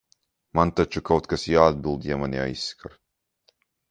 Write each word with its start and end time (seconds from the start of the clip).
Man 0.59 0.71
taču 0.79 1.03
kaut 1.09 1.27
kas 1.33 1.43
jāatbild, 1.51 2.09
ja 2.11 2.19
mani 2.21 2.41
aizskar! 2.47 2.95